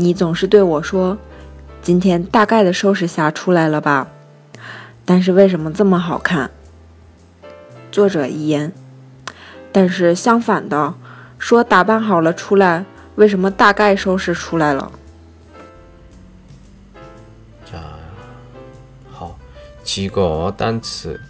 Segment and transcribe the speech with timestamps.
[0.00, 4.08] 你总是对我说：“今天大概的收拾下出来了吧？”
[5.04, 6.50] 但是为什么这么好看？
[7.92, 8.72] 作者遗言。
[9.70, 10.94] 但是相反的，
[11.38, 12.84] 说打扮好了出来，
[13.16, 14.90] 为什么大概收拾出来了？
[17.70, 17.76] 자
[19.12, 19.38] 好，
[19.84, 21.20] 几个单词：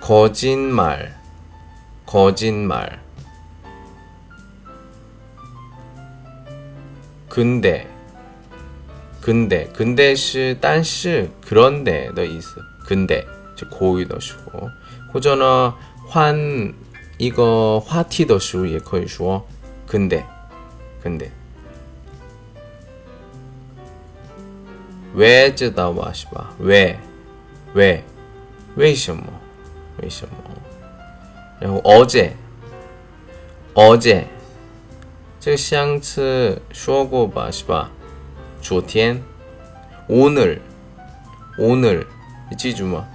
[0.00, 1.10] 거짓 말，
[2.06, 2.98] 거짓 말。
[7.34, 7.86] 근데
[9.20, 14.68] 근데 근데 是但是그런데的意思 근데 就口语的时候
[15.12, 15.74] 或者呢
[16.08, 16.72] 환
[17.18, 19.46] 이거 화티的时候 也可以说
[19.86, 20.24] 근데
[21.02, 21.30] 근데
[25.14, 26.98] 왜知道吧是吧 왜,
[27.74, 28.02] 왜,
[28.76, 29.22] 为什么
[30.02, 30.34] 为什么
[31.60, 32.34] 然后 어제
[33.74, 34.26] 어제
[35.44, 37.90] 这个上次说过吧，是吧？
[38.60, 39.22] 昨天、
[40.08, 40.58] 오늘、
[41.58, 42.06] 오늘
[42.50, 43.06] 你记住吗？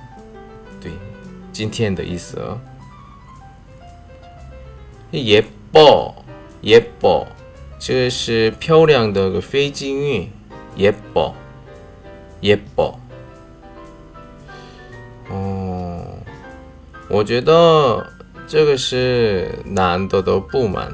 [0.82, 0.92] 对，
[1.52, 2.60] 今天的意思哦。
[5.12, 6.14] 예뻐,
[6.64, 7.28] 예뻐.
[7.78, 10.30] 这是漂亮的个非敬语，
[10.78, 11.34] 예뻐,
[12.42, 12.96] 예뻐.
[15.30, 16.04] 어,
[17.08, 18.06] 我觉得
[18.48, 20.92] 这个是男的的不满。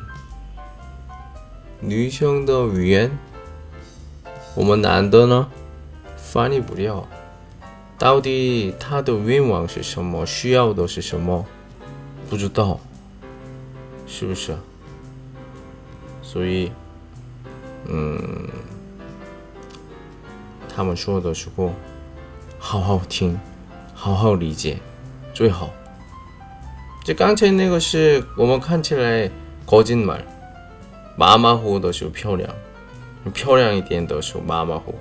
[1.80, 3.12] 女生的语言，
[4.56, 5.50] 我们男的呢
[6.16, 7.08] 翻译不了。
[7.98, 10.26] 到底他的愿望是什么？
[10.26, 11.46] 需要的是什么？
[12.30, 12.80] 不知道，
[14.08, 14.56] 是不是？
[16.22, 16.72] 所以，
[17.86, 18.48] 嗯，
[20.74, 21.74] 他们说的时候，
[22.58, 23.38] 好好听，
[23.94, 24.78] 好好理解，
[25.34, 25.70] 最好。
[27.04, 29.30] 这刚才那个是我们看起来
[29.68, 30.24] 거짓말
[31.16, 32.54] 马马虎虎的时候漂亮，
[33.34, 34.98] 漂亮一点的时候马马虎虎。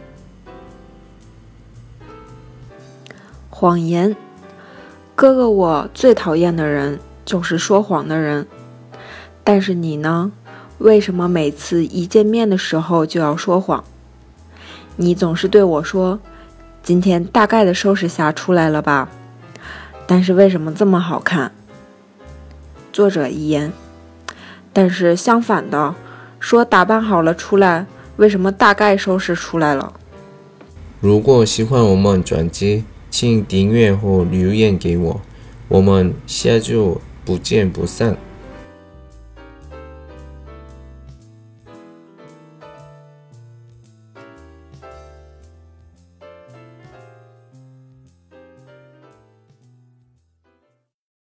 [3.52, 4.16] 谎言
[5.16, 8.46] 哥哥，我最讨厌的人就是说谎的人。
[9.46, 10.34] 但是你呢？
[10.80, 13.82] 为什么每次一见面的时候就要说谎？
[14.98, 16.20] 你总是对我说
[16.84, 19.08] ：“今天大概的收拾下出来了吧？”
[20.06, 21.54] 但是为什么这么好看？
[22.92, 23.72] 作者遗言。
[24.74, 25.96] 但是相反的，
[26.42, 27.86] 说打扮好了出来，
[28.18, 29.94] 为什么大概收拾出来了？
[31.00, 32.84] 如果喜欢我们专辑。
[33.18, 35.22] 请订阅或留言给我，
[35.70, 38.18] 我们下周不见不散。